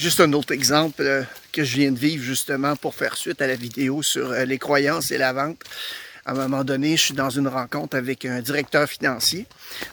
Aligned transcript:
Juste 0.00 0.20
un 0.20 0.32
autre 0.32 0.54
exemple 0.54 1.02
euh, 1.02 1.24
que 1.52 1.62
je 1.62 1.76
viens 1.76 1.92
de 1.92 1.98
vivre 1.98 2.24
justement 2.24 2.74
pour 2.74 2.94
faire 2.94 3.18
suite 3.18 3.42
à 3.42 3.46
la 3.46 3.54
vidéo 3.54 4.02
sur 4.02 4.30
euh, 4.30 4.46
les 4.46 4.56
croyances 4.56 5.10
et 5.10 5.18
la 5.18 5.34
vente. 5.34 5.62
À 6.24 6.30
un 6.30 6.34
moment 6.36 6.64
donné, 6.64 6.96
je 6.96 7.02
suis 7.02 7.14
dans 7.14 7.28
une 7.28 7.46
rencontre 7.48 7.98
avec 7.98 8.24
un 8.24 8.40
directeur 8.40 8.88
financier. 8.88 9.44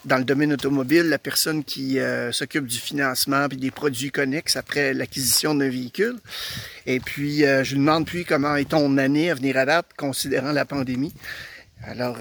Dans 0.06 0.16
le 0.16 0.24
domaine 0.24 0.54
automobile, 0.54 1.10
la 1.10 1.20
personne 1.20 1.66
qui 1.66 2.00
euh, 2.00 2.32
s'occupe 2.32 2.68
du 2.68 2.78
financement 2.78 3.50
et 3.52 3.58
des 3.58 3.70
produits 3.70 4.10
connexes 4.10 4.56
après 4.56 4.94
l'acquisition 4.94 5.54
d'un 5.54 5.68
véhicule. 5.68 6.16
Et 6.86 7.02
puis, 7.02 7.40
je 7.40 7.72
lui 7.72 7.80
demande, 7.80 8.06
puis, 8.06 8.24
comment 8.24 8.56
est 8.56 8.70
ton 8.70 8.98
année 8.98 9.30
à 9.30 9.36
venir 9.36 9.58
à 9.58 9.66
date, 9.66 9.88
considérant 9.98 10.54
la 10.54 10.64
pandémie? 10.64 11.14
Alors, 11.84 12.20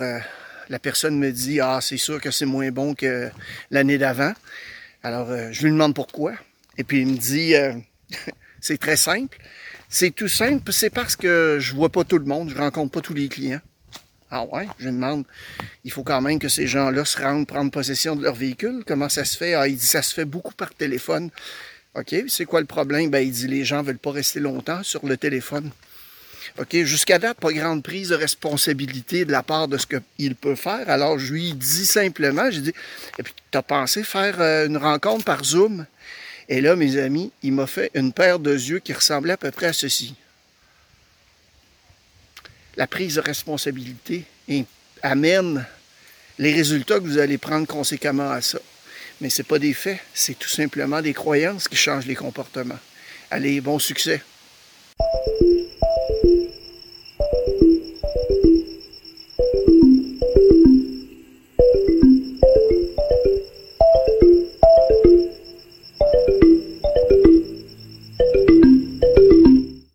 la 0.69 0.79
personne 0.81 1.21
me 1.21 1.31
dit, 1.31 1.61
ah, 1.61 1.79
c'est 1.81 1.99
sûr 1.99 2.21
que 2.21 2.33
c'est 2.33 2.47
moins 2.47 2.73
bon 2.73 2.97
que 2.97 3.31
l'année 3.71 3.97
d'avant. 3.97 4.33
Alors, 5.05 5.29
je 5.53 5.63
lui 5.63 5.71
demande 5.71 5.95
pourquoi. 5.95 6.33
Et 6.79 6.85
puis 6.85 7.01
il 7.01 7.07
me 7.07 7.17
dit, 7.17 7.55
euh, 7.55 7.73
c'est 8.61 8.79
très 8.79 8.97
simple. 8.97 9.39
C'est 9.89 10.11
tout 10.11 10.29
simple, 10.29 10.73
c'est 10.73 10.91
parce 10.91 11.17
que 11.17 11.59
je 11.61 11.75
vois 11.75 11.91
pas 11.91 12.05
tout 12.05 12.19
le 12.19 12.25
monde, 12.25 12.51
je 12.51 12.57
rencontre 12.57 12.93
pas 12.93 13.01
tous 13.01 13.15
les 13.15 13.29
clients. 13.29 13.61
Ah 14.31 14.45
ouais, 14.45 14.67
je 14.81 14.89
demande, 14.89 15.25
il 15.85 15.93
faut 15.93 16.03
quand 16.03 16.21
même 16.21 16.41
que 16.41 16.49
ces 16.49 16.67
gens-là 16.67 17.05
se 17.05 17.21
rendent 17.21 17.47
prendre 17.47 17.71
possession 17.71 18.17
de 18.17 18.25
leur 18.25 18.35
véhicule. 18.35 18.83
Comment 18.85 19.09
ça 19.09 19.25
se 19.25 19.37
fait? 19.37 19.55
Ah, 19.55 19.69
il 19.69 19.77
dit, 19.77 19.87
ça 19.87 20.03
se 20.03 20.13
fait 20.13 20.25
beaucoup 20.25 20.53
par 20.53 20.75
téléphone. 20.75 21.31
OK, 21.95 22.15
c'est 22.29 22.45
quoi 22.45 22.61
le 22.61 22.67
problème? 22.67 23.09
Ben, 23.09 23.21
il 23.21 23.31
dit, 23.31 23.47
les 23.47 23.65
gens 23.65 23.83
veulent 23.83 23.99
pas 23.99 24.11
rester 24.11 24.41
longtemps 24.41 24.83
sur 24.83 25.07
le 25.07 25.17
téléphone. 25.17 25.71
OK, 26.59 26.75
jusqu'à 26.85 27.19
date, 27.19 27.39
pas 27.39 27.53
grande 27.53 27.83
prise 27.83 28.09
de 28.09 28.17
responsabilité 28.17 29.25
de 29.25 29.33
la 29.33 29.43
part 29.43 29.69
de 29.69 29.79
ce 29.79 29.87
qu'il 29.87 30.35
peut 30.35 30.55
faire. 30.57 30.91
Alors, 30.91 31.19
je 31.19 31.33
lui 31.33 31.53
dis 31.53 31.87
simplement, 31.87 32.51
j'ai 32.51 32.63
dit, 32.63 32.73
et 33.19 33.23
puis, 33.23 33.35
tu 33.51 33.59
as 33.59 33.63
pensé 33.63 34.03
faire 34.03 34.41
euh, 34.41 34.67
une 34.67 34.77
rencontre 34.77 35.25
par 35.25 35.45
Zoom? 35.45 35.87
Et 36.49 36.61
là, 36.61 36.77
mes 36.77 36.97
amis, 36.97 37.33
il 37.43 37.53
m'a 37.53 37.67
fait 37.67 37.91
une 37.95 38.13
paire 38.13 38.39
de 38.39 38.53
yeux 38.53 38.79
qui 38.79 38.93
ressemblait 38.93 39.33
à 39.33 39.37
peu 39.37 39.51
près 39.51 39.67
à 39.67 39.73
ceci. 39.73 40.15
La 42.77 42.87
prise 42.87 43.17
de 43.17 43.21
responsabilité 43.21 44.25
amène 45.03 45.65
les 46.39 46.53
résultats 46.53 46.97
que 46.97 47.05
vous 47.05 47.19
allez 47.19 47.39
prendre 47.39 47.67
conséquemment 47.67 48.31
à 48.31 48.43
ça. 48.43 48.59
Mais 49.21 49.31
ce 49.31 49.41
n'est 49.41 49.47
pas 49.47 49.59
des 49.59 49.73
faits, 49.73 49.99
c'est 50.13 50.39
tout 50.39 50.49
simplement 50.49 51.01
des 51.01 51.15
croyances 51.15 51.69
qui 51.69 51.77
changent 51.77 52.07
les 52.07 52.15
comportements. 52.15 52.79
Allez, 53.31 53.61
bon 53.61 53.79
succès! 53.79 54.23